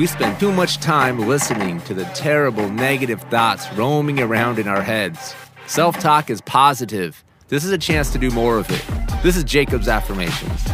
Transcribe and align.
We 0.00 0.06
spend 0.06 0.40
too 0.40 0.50
much 0.50 0.78
time 0.78 1.18
listening 1.28 1.82
to 1.82 1.92
the 1.92 2.06
terrible 2.14 2.70
negative 2.70 3.20
thoughts 3.24 3.70
roaming 3.74 4.18
around 4.18 4.58
in 4.58 4.66
our 4.66 4.80
heads. 4.80 5.34
Self 5.66 5.98
talk 5.98 6.30
is 6.30 6.40
positive. 6.40 7.22
This 7.48 7.66
is 7.66 7.70
a 7.70 7.76
chance 7.76 8.10
to 8.12 8.18
do 8.18 8.30
more 8.30 8.56
of 8.56 8.70
it. 8.70 8.82
This 9.22 9.36
is 9.36 9.44
Jacob's 9.44 9.88
Affirmations. 9.88 10.64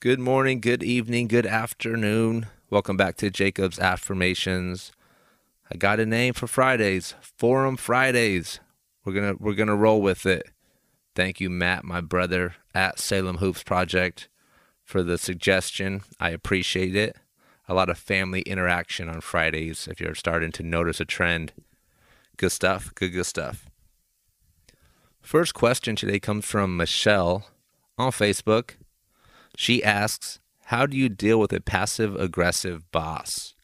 Good 0.00 0.18
morning, 0.18 0.58
good 0.58 0.82
evening, 0.82 1.28
good 1.28 1.46
afternoon. 1.46 2.46
Welcome 2.70 2.96
back 2.96 3.14
to 3.18 3.30
Jacob's 3.30 3.78
Affirmations. 3.78 4.90
I 5.70 5.76
got 5.76 6.00
a 6.00 6.06
name 6.06 6.34
for 6.34 6.48
Fridays, 6.48 7.14
Forum 7.20 7.76
Fridays. 7.76 8.58
We're 9.04 9.12
gonna 9.12 9.34
we're 9.38 9.54
gonna 9.54 9.76
roll 9.76 10.02
with 10.02 10.26
it. 10.26 10.50
Thank 11.14 11.40
you, 11.40 11.48
Matt, 11.48 11.84
my 11.84 12.00
brother 12.00 12.56
at 12.74 12.98
Salem 12.98 13.36
Hoops 13.36 13.62
Project, 13.62 14.28
for 14.82 15.04
the 15.04 15.16
suggestion. 15.16 16.02
I 16.18 16.30
appreciate 16.30 16.96
it. 16.96 17.16
A 17.68 17.74
lot 17.74 17.88
of 17.88 17.98
family 17.98 18.42
interaction 18.42 19.08
on 19.08 19.20
Fridays 19.20 19.86
if 19.88 20.00
you're 20.00 20.16
starting 20.16 20.50
to 20.52 20.62
notice 20.64 21.00
a 21.00 21.04
trend. 21.04 21.52
Good 22.36 22.50
stuff. 22.50 22.92
Good, 22.94 23.12
good 23.12 23.26
stuff. 23.26 23.70
First 25.22 25.54
question 25.54 25.94
today 25.94 26.18
comes 26.18 26.44
from 26.44 26.76
Michelle 26.76 27.46
on 27.96 28.10
Facebook. 28.10 28.72
She 29.56 29.82
asks, 29.84 30.40
How 30.64 30.84
do 30.84 30.96
you 30.96 31.08
deal 31.08 31.38
with 31.38 31.52
a 31.52 31.60
passive 31.60 32.16
aggressive 32.16 32.90
boss? 32.90 33.54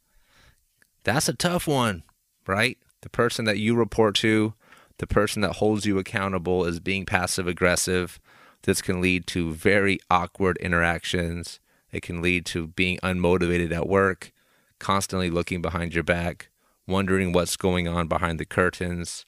That's 1.03 1.29
a 1.29 1.35
tough 1.35 1.67
one, 1.67 2.05
right? 2.47 2.79
The 3.03 3.11
person 3.11 3.45
that 3.47 3.59
you 3.59 3.75
report 3.75 4.15
to 4.17 4.55
the 5.01 5.07
person 5.07 5.41
that 5.41 5.57
holds 5.57 5.87
you 5.87 5.99
accountable 5.99 6.67
is 6.67 6.79
being 6.79 7.07
passive 7.07 7.49
aggressive. 7.49 8.21
This 8.65 8.83
can 8.83 9.01
lead 9.01 9.27
to 9.29 9.55
very 9.55 9.99
awkward 10.11 10.59
interactions. 10.59 11.59
It 11.91 12.03
can 12.03 12.21
lead 12.21 12.45
to 12.47 12.67
being 12.67 12.99
unmotivated 12.99 13.73
at 13.73 13.89
work, 13.89 14.31
constantly 14.79 15.31
looking 15.31 15.63
behind 15.63 15.95
your 15.95 16.05
back, 16.05 16.51
wondering 16.87 17.33
what's 17.33 17.57
going 17.57 17.89
on 17.89 18.09
behind 18.09 18.39
the 18.39 18.45
curtains. 18.45 19.25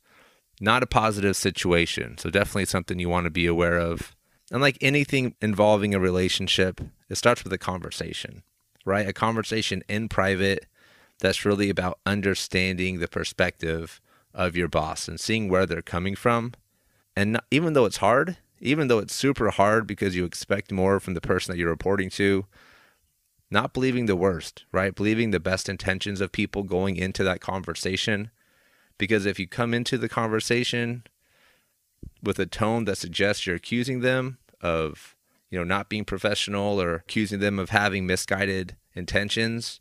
Not 0.60 0.82
a 0.82 0.86
positive 0.86 1.36
situation. 1.36 2.18
So, 2.18 2.28
definitely 2.28 2.66
something 2.66 2.98
you 2.98 3.08
want 3.08 3.24
to 3.24 3.30
be 3.30 3.46
aware 3.46 3.78
of. 3.78 4.14
And 4.50 4.60
like 4.60 4.76
anything 4.82 5.34
involving 5.40 5.94
a 5.94 5.98
relationship, 5.98 6.82
it 7.08 7.16
starts 7.16 7.44
with 7.44 7.52
a 7.54 7.58
conversation, 7.58 8.42
right? 8.84 9.08
A 9.08 9.14
conversation 9.14 9.82
in 9.88 10.10
private 10.10 10.66
that's 11.20 11.46
really 11.46 11.70
about 11.70 11.98
understanding 12.04 12.98
the 12.98 13.08
perspective 13.08 14.02
of 14.34 14.56
your 14.56 14.68
boss 14.68 15.08
and 15.08 15.20
seeing 15.20 15.48
where 15.48 15.66
they're 15.66 15.82
coming 15.82 16.14
from. 16.14 16.52
And 17.14 17.34
not, 17.34 17.44
even 17.50 17.72
though 17.72 17.84
it's 17.84 17.98
hard, 17.98 18.38
even 18.60 18.88
though 18.88 18.98
it's 18.98 19.14
super 19.14 19.50
hard 19.50 19.86
because 19.86 20.16
you 20.16 20.24
expect 20.24 20.72
more 20.72 21.00
from 21.00 21.14
the 21.14 21.20
person 21.20 21.52
that 21.52 21.58
you're 21.58 21.68
reporting 21.68 22.10
to, 22.10 22.46
not 23.50 23.74
believing 23.74 24.06
the 24.06 24.16
worst, 24.16 24.64
right? 24.72 24.94
Believing 24.94 25.30
the 25.30 25.40
best 25.40 25.68
intentions 25.68 26.20
of 26.20 26.32
people 26.32 26.62
going 26.62 26.96
into 26.96 27.22
that 27.24 27.40
conversation. 27.40 28.30
Because 28.96 29.26
if 29.26 29.38
you 29.38 29.46
come 29.46 29.74
into 29.74 29.98
the 29.98 30.08
conversation 30.08 31.04
with 32.22 32.38
a 32.38 32.46
tone 32.46 32.84
that 32.86 32.98
suggests 32.98 33.46
you're 33.46 33.56
accusing 33.56 34.00
them 34.00 34.38
of, 34.60 35.16
you 35.50 35.58
know, 35.58 35.64
not 35.64 35.88
being 35.88 36.04
professional 36.04 36.80
or 36.80 36.94
accusing 36.94 37.40
them 37.40 37.58
of 37.58 37.70
having 37.70 38.06
misguided 38.06 38.76
intentions, 38.94 39.80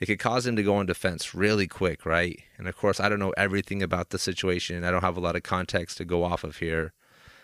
it 0.00 0.06
could 0.06 0.18
cause 0.18 0.46
him 0.46 0.56
to 0.56 0.62
go 0.62 0.76
on 0.76 0.86
defense 0.86 1.34
really 1.34 1.66
quick, 1.66 2.04
right? 2.04 2.42
And 2.58 2.66
of 2.66 2.76
course, 2.76 3.00
I 3.00 3.08
don't 3.08 3.20
know 3.20 3.34
everything 3.36 3.82
about 3.82 4.10
the 4.10 4.18
situation. 4.18 4.84
I 4.84 4.90
don't 4.90 5.04
have 5.04 5.16
a 5.16 5.20
lot 5.20 5.36
of 5.36 5.42
context 5.42 5.98
to 5.98 6.04
go 6.04 6.24
off 6.24 6.44
of 6.44 6.56
here. 6.56 6.92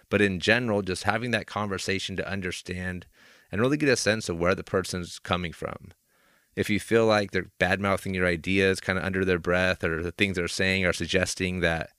But 0.08 0.20
in 0.20 0.40
general, 0.40 0.82
just 0.82 1.04
having 1.04 1.30
that 1.30 1.46
conversation 1.46 2.16
to 2.16 2.28
understand 2.28 3.06
and 3.52 3.60
really 3.60 3.76
get 3.76 3.88
a 3.88 3.96
sense 3.96 4.28
of 4.28 4.38
where 4.38 4.54
the 4.54 4.64
person's 4.64 5.18
coming 5.18 5.52
from. 5.52 5.92
If 6.56 6.68
you 6.68 6.80
feel 6.80 7.06
like 7.06 7.30
they're 7.30 7.50
bad 7.58 7.80
mouthing 7.80 8.14
your 8.14 8.26
ideas 8.26 8.80
kind 8.80 8.98
of 8.98 9.04
under 9.04 9.24
their 9.24 9.38
breath 9.38 9.84
or 9.84 10.02
the 10.02 10.12
things 10.12 10.36
they're 10.36 10.48
saying 10.48 10.84
are 10.84 10.92
suggesting 10.92 11.60
that 11.60 11.90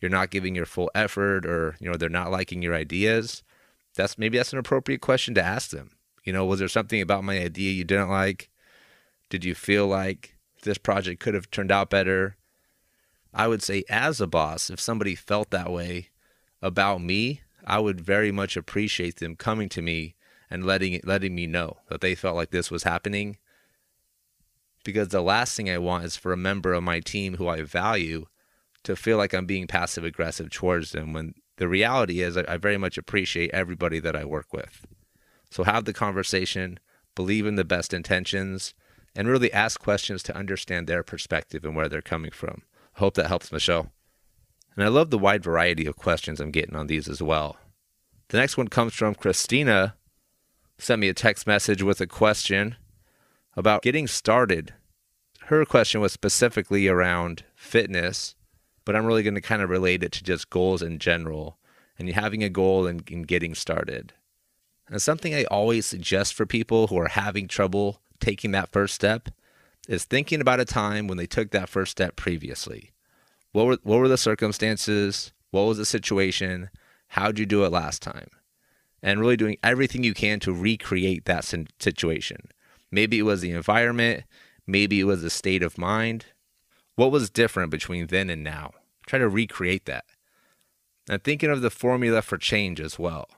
you're 0.00 0.10
not 0.10 0.30
giving 0.30 0.54
your 0.54 0.66
full 0.66 0.90
effort 0.94 1.44
or 1.44 1.76
you 1.80 1.90
know 1.90 1.96
they're 1.96 2.08
not 2.08 2.30
liking 2.30 2.62
your 2.62 2.74
ideas, 2.74 3.42
that's 3.96 4.16
maybe 4.16 4.38
that's 4.38 4.52
an 4.52 4.58
appropriate 4.58 5.00
question 5.00 5.34
to 5.34 5.42
ask 5.42 5.70
them. 5.70 5.90
You 6.24 6.32
know, 6.32 6.44
was 6.44 6.60
there 6.60 6.68
something 6.68 7.00
about 7.00 7.24
my 7.24 7.38
idea 7.38 7.72
you 7.72 7.84
didn't 7.84 8.10
like? 8.10 8.50
Did 9.28 9.44
you 9.44 9.54
feel 9.54 9.86
like 9.86 10.36
this 10.62 10.78
project 10.78 11.20
could 11.20 11.34
have 11.34 11.50
turned 11.50 11.72
out 11.72 11.90
better? 11.90 12.36
I 13.34 13.48
would 13.48 13.62
say, 13.62 13.84
as 13.90 14.20
a 14.20 14.26
boss, 14.26 14.70
if 14.70 14.80
somebody 14.80 15.14
felt 15.14 15.50
that 15.50 15.70
way 15.70 16.08
about 16.62 17.02
me, 17.02 17.42
I 17.64 17.80
would 17.80 18.00
very 18.00 18.32
much 18.32 18.56
appreciate 18.56 19.16
them 19.16 19.36
coming 19.36 19.68
to 19.70 19.82
me 19.82 20.14
and 20.48 20.64
letting 20.64 21.00
letting 21.04 21.34
me 21.34 21.46
know 21.46 21.78
that 21.88 22.00
they 22.00 22.14
felt 22.14 22.36
like 22.36 22.50
this 22.50 22.70
was 22.70 22.84
happening. 22.84 23.38
Because 24.84 25.08
the 25.08 25.20
last 25.20 25.56
thing 25.56 25.68
I 25.68 25.78
want 25.78 26.04
is 26.04 26.16
for 26.16 26.32
a 26.32 26.36
member 26.36 26.72
of 26.72 26.84
my 26.84 27.00
team 27.00 27.36
who 27.36 27.48
I 27.48 27.62
value 27.62 28.26
to 28.84 28.94
feel 28.94 29.16
like 29.16 29.34
I'm 29.34 29.46
being 29.46 29.66
passive 29.66 30.04
aggressive 30.04 30.50
towards 30.50 30.92
them 30.92 31.12
when 31.12 31.34
the 31.56 31.66
reality 31.66 32.20
is 32.20 32.36
I, 32.36 32.44
I 32.46 32.56
very 32.56 32.78
much 32.78 32.96
appreciate 32.96 33.50
everybody 33.52 33.98
that 33.98 34.14
I 34.14 34.24
work 34.24 34.52
with. 34.52 34.86
So 35.50 35.64
have 35.64 35.84
the 35.84 35.92
conversation, 35.92 36.78
believe 37.16 37.46
in 37.46 37.56
the 37.56 37.64
best 37.64 37.92
intentions, 37.92 38.74
and 39.16 39.28
really 39.28 39.52
ask 39.52 39.80
questions 39.80 40.22
to 40.24 40.36
understand 40.36 40.86
their 40.86 41.02
perspective 41.02 41.64
and 41.64 41.74
where 41.74 41.88
they're 41.88 42.02
coming 42.02 42.30
from. 42.30 42.62
Hope 42.94 43.14
that 43.14 43.28
helps, 43.28 43.50
Michelle. 43.50 43.90
And 44.76 44.84
I 44.84 44.88
love 44.88 45.10
the 45.10 45.18
wide 45.18 45.42
variety 45.42 45.86
of 45.86 45.96
questions 45.96 46.38
I'm 46.38 46.50
getting 46.50 46.76
on 46.76 46.86
these 46.86 47.08
as 47.08 47.22
well. 47.22 47.56
The 48.28 48.38
next 48.38 48.56
one 48.56 48.68
comes 48.68 48.92
from 48.92 49.14
Christina. 49.14 49.94
Sent 50.78 51.00
me 51.00 51.08
a 51.08 51.14
text 51.14 51.46
message 51.46 51.82
with 51.82 52.00
a 52.00 52.06
question 52.06 52.76
about 53.56 53.82
getting 53.82 54.06
started. 54.06 54.74
Her 55.44 55.64
question 55.64 56.00
was 56.02 56.12
specifically 56.12 56.86
around 56.86 57.44
fitness, 57.54 58.34
but 58.84 58.94
I'm 58.94 59.06
really 59.06 59.22
going 59.22 59.34
to 59.34 59.40
kind 59.40 59.62
of 59.62 59.70
relate 59.70 60.02
it 60.02 60.12
to 60.12 60.24
just 60.24 60.50
goals 60.50 60.82
in 60.82 60.98
general 60.98 61.56
and 61.98 62.10
having 62.10 62.44
a 62.44 62.50
goal 62.50 62.86
and, 62.86 63.02
and 63.10 63.26
getting 63.26 63.54
started. 63.54 64.12
And 64.88 65.00
something 65.00 65.34
I 65.34 65.44
always 65.44 65.86
suggest 65.86 66.34
for 66.34 66.44
people 66.44 66.88
who 66.88 66.98
are 66.98 67.08
having 67.08 67.48
trouble 67.48 68.02
taking 68.20 68.52
that 68.52 68.72
first 68.72 68.94
step 68.94 69.28
is 69.88 70.04
thinking 70.04 70.40
about 70.40 70.60
a 70.60 70.64
time 70.64 71.06
when 71.06 71.18
they 71.18 71.26
took 71.26 71.50
that 71.50 71.68
first 71.68 71.92
step 71.92 72.16
previously. 72.16 72.92
What 73.52 73.66
were, 73.66 73.78
what 73.82 73.98
were 73.98 74.08
the 74.08 74.18
circumstances? 74.18 75.32
What 75.50 75.62
was 75.62 75.78
the 75.78 75.86
situation? 75.86 76.70
How'd 77.08 77.38
you 77.38 77.46
do 77.46 77.64
it 77.64 77.72
last 77.72 78.02
time? 78.02 78.28
And 79.02 79.20
really 79.20 79.36
doing 79.36 79.56
everything 79.62 80.02
you 80.02 80.14
can 80.14 80.40
to 80.40 80.52
recreate 80.52 81.24
that 81.26 81.44
situation. 81.78 82.48
Maybe 82.90 83.18
it 83.18 83.22
was 83.22 83.40
the 83.40 83.52
environment, 83.52 84.24
maybe 84.66 85.00
it 85.00 85.04
was 85.04 85.22
the 85.22 85.30
state 85.30 85.62
of 85.62 85.78
mind. 85.78 86.26
What 86.96 87.12
was 87.12 87.30
different 87.30 87.70
between 87.70 88.06
then 88.06 88.30
and 88.30 88.42
now? 88.42 88.72
Try 89.06 89.18
to 89.18 89.28
recreate 89.28 89.84
that. 89.84 90.04
And 91.08 91.22
thinking 91.22 91.50
of 91.50 91.60
the 91.60 91.70
formula 91.70 92.22
for 92.22 92.38
change 92.38 92.80
as 92.80 92.98
well. 92.98 93.28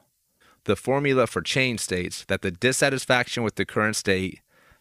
The 0.65 0.77
formula 0.77 1.27
for 1.27 1.43
change 1.43 1.81
states 1.81 2.25
that 2.27 2.43
the 2.43 2.51
dissatisfaction 2.51 3.43
with 3.43 3.57
the 3.57 3.67
current 3.67 3.97
state 3.97 4.41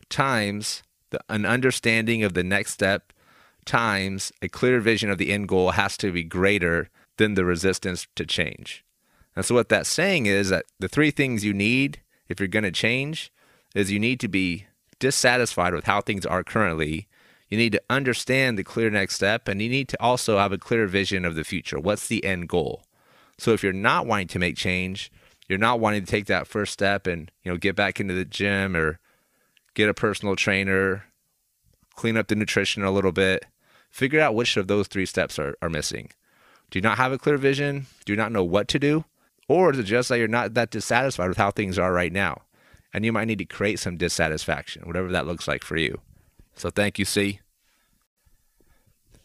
times 0.10 0.84
the, 1.10 1.20
an 1.30 1.46
understanding 1.46 2.24
of 2.24 2.34
the 2.34 2.44
next 2.44 2.74
step 2.74 3.14
times 3.66 4.32
a 4.42 4.48
clear 4.48 4.80
vision 4.80 5.10
of 5.10 5.18
the 5.18 5.32
end 5.32 5.48
goal 5.48 5.72
has 5.72 5.98
to 5.98 6.12
be 6.12 6.24
greater 6.24 6.90
than 7.18 7.34
the 7.34 7.46
resistance 7.46 8.08
to 8.16 8.26
change. 8.26 8.84
And 9.36 9.46
so, 9.46 9.54
what 9.56 9.70
that's 9.70 9.90
saying 9.90 10.26
is 10.26 10.50
that 10.50 10.66
the 10.80 10.88
three 10.88 11.12
things 11.12 11.44
you 11.44 11.54
need 11.54 12.02
if 12.28 12.40
you're 12.40 12.48
going 12.48 12.64
to 12.64 12.72
change 12.72 13.32
is 13.76 13.92
you 13.92 14.00
need 14.00 14.20
to 14.22 14.28
be 14.28 14.66
dissatisfied 15.00 15.74
with 15.74 15.86
how 15.86 16.02
things 16.02 16.26
are 16.26 16.44
currently. 16.44 17.08
You 17.50 17.58
need 17.58 17.72
to 17.74 17.82
understand 17.90 18.58
the 18.58 18.64
clear 18.64 18.90
next 18.90 19.16
step, 19.16 19.48
and 19.48 19.62
you 19.62 19.70
need 19.70 19.88
to 19.90 20.02
also 20.02 20.38
have 20.38 20.52
a 20.52 20.58
clear 20.58 20.88
vision 20.88 21.24
of 21.24 21.36
the 21.36 21.44
future. 21.44 21.80
What's 21.80 22.08
the 22.08 22.26
end 22.26 22.50
goal? 22.50 22.84
So, 23.38 23.52
if 23.52 23.64
you're 23.64 23.74
not 23.74 24.08
wanting 24.08 24.28
to 24.30 24.40
make 24.40 24.58
change, 24.58 25.12
you're 25.48 25.60
not 25.60 25.80
wanting 25.80 26.04
to 26.04 26.12
take 26.12 26.26
that 26.26 26.48
first 26.48 26.74
step 26.74 27.08
and 27.08 27.32
you 27.44 27.52
know 27.52 27.58
get 27.58 27.76
back 27.76 28.00
into 28.00 28.14
the 28.14 28.26
gym 28.26 28.76
or 28.76 29.00
get 29.78 29.88
a 29.88 29.94
personal 29.94 30.36
trainer, 30.36 31.06
clean 31.96 32.18
up 32.18 32.28
the 32.28 32.36
nutrition 32.36 32.84
a 32.84 32.90
little 32.90 33.12
bit, 33.12 33.46
figure 33.92 34.20
out 34.20 34.34
which 34.34 34.58
of 34.58 34.68
those 34.68 34.88
three 34.88 35.06
steps 35.06 35.38
are, 35.38 35.56
are 35.62 35.70
missing. 35.70 36.10
Do 36.72 36.80
you 36.80 36.82
not 36.82 36.98
have 36.98 37.12
a 37.12 37.20
clear 37.20 37.38
vision? 37.38 37.86
Do 38.04 38.12
you 38.12 38.18
not 38.18 38.32
know 38.32 38.44
what 38.44 38.68
to 38.70 38.80
do? 38.80 39.06
Or 39.48 39.72
is 39.72 39.78
it 39.78 39.84
just 39.84 40.10
that 40.10 40.18
you're 40.18 40.28
not 40.28 40.56
that 40.56 40.72
dissatisfied 40.72 41.30
with 41.30 41.38
how 41.38 41.52
things 41.52 41.78
are 41.78 41.94
right 41.94 42.12
now? 42.12 42.42
And 42.92 43.06
you 43.06 43.14
might 43.14 43.28
need 43.28 43.38
to 43.38 43.46
create 43.46 43.78
some 43.78 43.98
dissatisfaction, 43.98 44.88
whatever 44.88 45.12
that 45.12 45.28
looks 45.28 45.48
like 45.48 45.64
for 45.64 45.78
you. 45.78 46.02
So 46.56 46.72
thank 46.72 46.98
you, 46.98 47.06
C. 47.06 47.40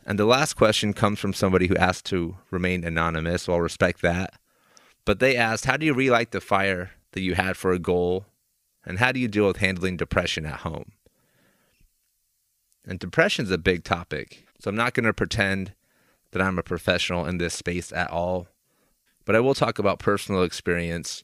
And 0.05 0.19
the 0.19 0.27
last 0.27 0.53
question 0.55 0.93
comes 0.93 1.19
from 1.19 1.33
somebody 1.33 1.67
who 1.67 1.77
asked 1.77 2.05
to 2.07 2.37
remain 2.51 2.85
anonymous. 2.85 3.45
So 3.45 3.55
I'll 3.55 3.61
respect 3.63 4.03
that. 4.03 4.35
But 5.07 5.19
they 5.19 5.35
asked, 5.35 5.65
How 5.65 5.79
do 5.79 5.87
you 5.87 5.95
relight 5.95 6.33
the 6.33 6.43
fire 6.43 6.91
that 7.13 7.23
you 7.23 7.37
had 7.37 7.57
for 7.57 7.73
a 7.73 7.79
goal 7.79 8.27
and 8.85 8.99
how 8.99 9.13
do 9.13 9.21
you 9.21 9.29
deal 9.29 9.47
with 9.47 9.59
handling 9.59 9.97
depression 9.97 10.45
at 10.47 10.61
home? 10.61 10.93
And 12.85 12.99
depression 12.99 13.45
is 13.45 13.51
a 13.51 13.59
big 13.59 13.85
topic. 13.85 14.47
So 14.59 14.69
I'm 14.69 14.77
not 14.77 14.95
going 14.95 15.07
to 15.07 15.13
pretend 15.13 15.73
that 16.33 16.43
I'm 16.43 16.59
a 16.59 16.63
professional 16.63 17.27
in 17.27 17.39
this 17.39 17.55
space 17.55 17.93
at 17.93 18.11
all. 18.11 18.49
but 19.25 19.37
I 19.37 19.41
will 19.41 19.55
talk 19.55 19.79
about 19.79 19.99
personal 19.99 20.43
experience. 20.43 21.23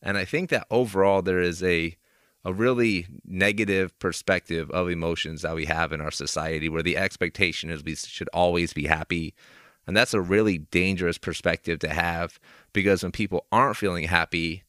And 0.00 0.16
I 0.16 0.24
think 0.24 0.50
that 0.50 0.66
overall 0.70 1.22
there 1.22 1.40
is 1.40 1.62
a 1.62 1.96
a 2.44 2.52
really 2.52 3.08
negative 3.24 3.98
perspective 3.98 4.70
of 4.70 4.88
emotions 4.88 5.42
that 5.42 5.56
we 5.56 5.64
have 5.64 5.92
in 5.92 6.00
our 6.00 6.12
society 6.12 6.68
where 6.68 6.82
the 6.82 6.96
expectation 6.96 7.70
is 7.70 7.82
we 7.82 7.96
should 7.96 8.28
always 8.32 8.72
be 8.72 8.86
happy. 8.86 9.34
And 9.84 9.96
that's 9.96 10.14
a 10.14 10.20
really 10.20 10.58
dangerous 10.58 11.18
perspective 11.18 11.80
to 11.80 11.88
have 11.88 12.38
because 12.72 13.02
when 13.02 13.10
people 13.10 13.46
aren't 13.50 13.76
feeling 13.76 14.04
happy, 14.04 14.62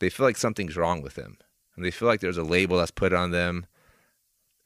they 0.00 0.10
feel 0.10 0.26
like 0.26 0.36
something's 0.36 0.76
wrong 0.76 1.02
with 1.02 1.14
them. 1.14 1.38
And 1.76 1.84
they 1.84 1.90
feel 1.90 2.08
like 2.08 2.20
there's 2.20 2.36
a 2.36 2.42
label 2.42 2.78
that's 2.78 2.90
put 2.90 3.12
on 3.12 3.30
them. 3.30 3.66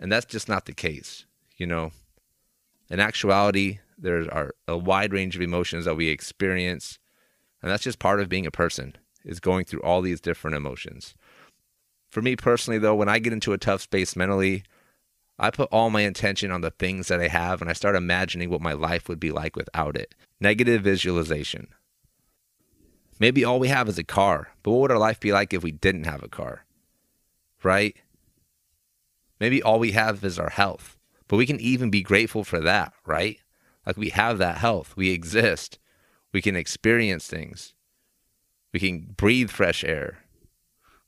And 0.00 0.10
that's 0.10 0.26
just 0.26 0.48
not 0.48 0.64
the 0.64 0.72
case. 0.72 1.26
You 1.56 1.66
know, 1.66 1.92
in 2.88 2.98
actuality, 2.98 3.80
there 3.98 4.26
are 4.32 4.54
a 4.66 4.76
wide 4.76 5.12
range 5.12 5.36
of 5.36 5.42
emotions 5.42 5.84
that 5.84 5.96
we 5.96 6.08
experience. 6.08 6.98
And 7.62 7.70
that's 7.70 7.84
just 7.84 7.98
part 7.98 8.20
of 8.20 8.28
being 8.28 8.46
a 8.46 8.50
person, 8.50 8.96
is 9.24 9.40
going 9.40 9.64
through 9.64 9.82
all 9.82 10.00
these 10.00 10.20
different 10.20 10.56
emotions. 10.56 11.14
For 12.10 12.22
me 12.22 12.36
personally, 12.36 12.78
though, 12.78 12.94
when 12.94 13.08
I 13.08 13.18
get 13.18 13.32
into 13.32 13.52
a 13.52 13.58
tough 13.58 13.82
space 13.82 14.16
mentally, 14.16 14.64
I 15.38 15.50
put 15.50 15.68
all 15.72 15.90
my 15.90 16.02
intention 16.02 16.50
on 16.50 16.60
the 16.60 16.70
things 16.70 17.08
that 17.08 17.20
I 17.20 17.28
have 17.28 17.60
and 17.60 17.68
I 17.68 17.72
start 17.72 17.96
imagining 17.96 18.50
what 18.50 18.60
my 18.60 18.72
life 18.72 19.08
would 19.08 19.18
be 19.18 19.32
like 19.32 19.56
without 19.56 19.96
it. 19.96 20.14
Negative 20.40 20.82
visualization. 20.82 21.68
Maybe 23.24 23.42
all 23.42 23.58
we 23.58 23.68
have 23.68 23.88
is 23.88 23.96
a 23.96 24.04
car, 24.04 24.50
but 24.62 24.72
what 24.72 24.80
would 24.82 24.90
our 24.90 24.98
life 24.98 25.18
be 25.18 25.32
like 25.32 25.54
if 25.54 25.62
we 25.62 25.72
didn't 25.72 26.04
have 26.04 26.22
a 26.22 26.28
car? 26.28 26.66
Right? 27.62 27.96
Maybe 29.40 29.62
all 29.62 29.78
we 29.78 29.92
have 29.92 30.22
is 30.22 30.38
our 30.38 30.50
health, 30.50 30.98
but 31.26 31.38
we 31.38 31.46
can 31.46 31.58
even 31.58 31.88
be 31.88 32.02
grateful 32.02 32.44
for 32.44 32.60
that, 32.60 32.92
right? 33.06 33.38
Like 33.86 33.96
we 33.96 34.10
have 34.10 34.36
that 34.36 34.58
health, 34.58 34.94
we 34.94 35.08
exist, 35.08 35.78
we 36.34 36.42
can 36.42 36.54
experience 36.54 37.26
things, 37.26 37.72
we 38.74 38.80
can 38.80 39.14
breathe 39.16 39.48
fresh 39.48 39.84
air, 39.84 40.18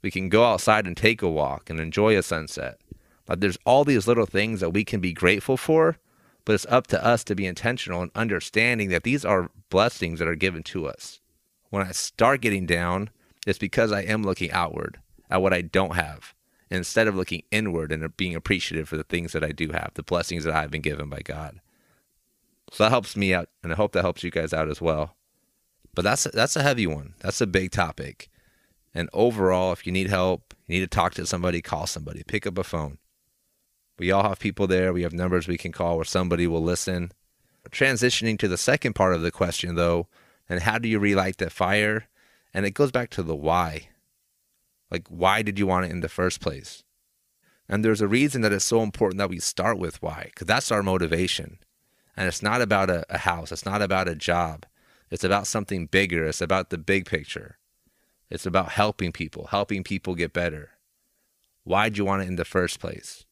we 0.00 0.10
can 0.10 0.30
go 0.30 0.42
outside 0.42 0.86
and 0.86 0.96
take 0.96 1.20
a 1.20 1.28
walk 1.28 1.68
and 1.68 1.78
enjoy 1.78 2.16
a 2.16 2.22
sunset. 2.22 2.80
Like 3.28 3.40
there's 3.40 3.58
all 3.66 3.84
these 3.84 4.08
little 4.08 4.24
things 4.24 4.60
that 4.60 4.72
we 4.72 4.84
can 4.84 5.02
be 5.02 5.12
grateful 5.12 5.58
for, 5.58 5.98
but 6.46 6.54
it's 6.54 6.64
up 6.70 6.86
to 6.86 7.04
us 7.04 7.22
to 7.24 7.34
be 7.34 7.44
intentional 7.44 8.00
and 8.00 8.10
understanding 8.14 8.88
that 8.88 9.02
these 9.02 9.26
are 9.26 9.50
blessings 9.68 10.18
that 10.18 10.28
are 10.28 10.34
given 10.34 10.62
to 10.62 10.88
us. 10.88 11.20
When 11.76 11.86
I 11.86 11.92
start 11.92 12.40
getting 12.40 12.64
down, 12.64 13.10
it's 13.46 13.58
because 13.58 13.92
I 13.92 14.00
am 14.00 14.22
looking 14.22 14.50
outward 14.50 14.98
at 15.28 15.42
what 15.42 15.52
I 15.52 15.60
don't 15.60 15.94
have 15.94 16.34
instead 16.70 17.06
of 17.06 17.14
looking 17.14 17.42
inward 17.50 17.92
and 17.92 18.16
being 18.16 18.34
appreciative 18.34 18.88
for 18.88 18.96
the 18.96 19.04
things 19.04 19.32
that 19.32 19.44
I 19.44 19.52
do 19.52 19.68
have, 19.72 19.90
the 19.92 20.02
blessings 20.02 20.44
that 20.44 20.54
I've 20.54 20.70
been 20.70 20.80
given 20.80 21.10
by 21.10 21.20
God. 21.20 21.60
So 22.72 22.84
that 22.84 22.88
helps 22.88 23.14
me 23.14 23.34
out, 23.34 23.50
and 23.62 23.74
I 23.74 23.76
hope 23.76 23.92
that 23.92 24.00
helps 24.00 24.24
you 24.24 24.30
guys 24.30 24.54
out 24.54 24.70
as 24.70 24.80
well. 24.80 25.16
But 25.94 26.00
that's 26.00 26.24
that's 26.24 26.56
a 26.56 26.62
heavy 26.62 26.86
one. 26.86 27.12
That's 27.18 27.42
a 27.42 27.46
big 27.46 27.72
topic. 27.72 28.30
And 28.94 29.10
overall, 29.12 29.74
if 29.74 29.86
you 29.86 29.92
need 29.92 30.08
help, 30.08 30.54
you 30.66 30.76
need 30.76 30.90
to 30.90 30.96
talk 30.96 31.12
to 31.16 31.26
somebody, 31.26 31.60
call 31.60 31.86
somebody, 31.86 32.22
pick 32.26 32.46
up 32.46 32.56
a 32.56 32.64
phone. 32.64 32.96
We 33.98 34.10
all 34.10 34.22
have 34.22 34.38
people 34.38 34.66
there. 34.66 34.94
We 34.94 35.02
have 35.02 35.12
numbers 35.12 35.46
we 35.46 35.58
can 35.58 35.72
call 35.72 35.96
where 35.96 36.06
somebody 36.06 36.46
will 36.46 36.62
listen. 36.62 37.12
Transitioning 37.68 38.38
to 38.38 38.48
the 38.48 38.56
second 38.56 38.94
part 38.94 39.14
of 39.14 39.20
the 39.20 39.30
question, 39.30 39.74
though, 39.74 40.06
and 40.48 40.62
how 40.62 40.78
do 40.78 40.88
you 40.88 40.98
relight 40.98 41.38
that 41.38 41.52
fire? 41.52 42.08
And 42.54 42.64
it 42.64 42.72
goes 42.72 42.90
back 42.90 43.10
to 43.10 43.22
the 43.22 43.36
why. 43.36 43.88
Like, 44.90 45.08
why 45.08 45.42
did 45.42 45.58
you 45.58 45.66
want 45.66 45.86
it 45.86 45.90
in 45.90 46.00
the 46.00 46.08
first 46.08 46.40
place? 46.40 46.84
And 47.68 47.84
there's 47.84 48.00
a 48.00 48.08
reason 48.08 48.42
that 48.42 48.52
it's 48.52 48.64
so 48.64 48.82
important 48.82 49.18
that 49.18 49.30
we 49.30 49.40
start 49.40 49.78
with 49.78 50.00
why, 50.00 50.26
because 50.26 50.46
that's 50.46 50.70
our 50.70 50.82
motivation. 50.82 51.58
And 52.16 52.28
it's 52.28 52.42
not 52.42 52.62
about 52.62 52.88
a, 52.88 53.04
a 53.10 53.18
house, 53.18 53.50
it's 53.50 53.66
not 53.66 53.82
about 53.82 54.08
a 54.08 54.14
job, 54.14 54.64
it's 55.10 55.24
about 55.24 55.46
something 55.46 55.86
bigger, 55.86 56.24
it's 56.26 56.40
about 56.40 56.70
the 56.70 56.78
big 56.78 57.06
picture. 57.06 57.58
It's 58.30 58.46
about 58.46 58.70
helping 58.70 59.12
people, 59.12 59.46
helping 59.46 59.84
people 59.84 60.14
get 60.14 60.32
better. 60.32 60.70
Why'd 61.64 61.96
you 61.96 62.04
want 62.04 62.22
it 62.22 62.28
in 62.28 62.36
the 62.36 62.44
first 62.44 62.80
place? 62.80 63.24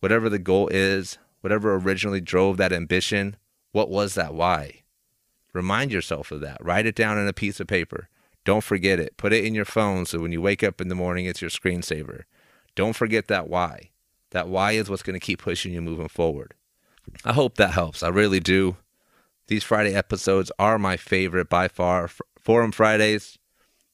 Whatever 0.00 0.28
the 0.28 0.38
goal 0.38 0.68
is, 0.68 1.18
whatever 1.40 1.74
originally 1.74 2.20
drove 2.20 2.56
that 2.56 2.72
ambition, 2.72 3.36
what 3.72 3.90
was 3.90 4.14
that 4.14 4.34
why? 4.34 4.82
Remind 5.52 5.92
yourself 5.92 6.30
of 6.30 6.40
that. 6.40 6.58
Write 6.64 6.86
it 6.86 6.94
down 6.94 7.18
on 7.18 7.28
a 7.28 7.32
piece 7.32 7.60
of 7.60 7.66
paper. 7.66 8.08
Don't 8.44 8.64
forget 8.64 8.98
it. 8.98 9.16
Put 9.16 9.32
it 9.32 9.44
in 9.44 9.54
your 9.54 9.64
phone 9.64 10.06
so 10.06 10.20
when 10.20 10.32
you 10.32 10.40
wake 10.40 10.62
up 10.62 10.80
in 10.80 10.88
the 10.88 10.94
morning, 10.94 11.26
it's 11.26 11.42
your 11.42 11.50
screensaver. 11.50 12.22
Don't 12.74 12.96
forget 12.96 13.28
that 13.28 13.48
why. 13.48 13.90
That 14.30 14.48
why 14.48 14.72
is 14.72 14.88
what's 14.88 15.02
going 15.02 15.18
to 15.18 15.24
keep 15.24 15.40
pushing 15.40 15.72
you 15.72 15.80
moving 15.80 16.08
forward. 16.08 16.54
I 17.24 17.32
hope 17.32 17.56
that 17.56 17.72
helps. 17.72 18.02
I 18.02 18.08
really 18.08 18.40
do. 18.40 18.76
These 19.48 19.64
Friday 19.64 19.94
episodes 19.94 20.52
are 20.58 20.78
my 20.78 20.96
favorite 20.96 21.48
by 21.48 21.68
far. 21.68 22.08
Forum 22.38 22.72
Fridays. 22.72 23.38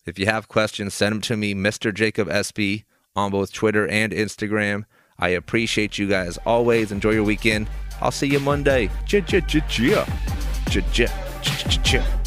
If 0.05 0.19
you 0.19 0.27
have 0.27 0.49
questions, 0.49 0.95
send 0.95 1.15
them 1.15 1.21
to 1.23 1.37
me, 1.37 1.55
Mr. 1.55 1.95
Jacob 1.95 2.29
SB, 2.29 2.85
on 3.17 3.31
both 3.31 3.53
Twitter 3.53 3.89
and 3.89 4.12
Instagram. 4.12 4.85
I 5.19 5.31
appreciate 5.31 5.97
you 5.97 6.09
guys 6.09 6.39
always. 6.45 6.93
Enjoy 6.93 7.11
your 7.11 7.25
weekend. 7.25 7.69
I'll 8.00 8.11
see 8.11 8.27
you 8.27 8.41
Monday. 8.41 8.89
Ch 9.07 9.25
ch 9.25 9.41
ch 9.47 9.62
ch 9.69 9.81
ch 10.69 10.93
ch 10.93 11.34
ch 11.69 11.78
ch. 11.82 12.24